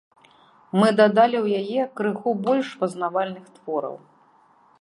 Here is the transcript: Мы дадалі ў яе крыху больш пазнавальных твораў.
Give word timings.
Мы 0.83 0.87
дадалі 0.99 1.37
ў 1.41 1.47
яе 1.59 1.81
крыху 1.99 2.29
больш 2.49 2.67
пазнавальных 2.81 3.45
твораў. 3.59 3.95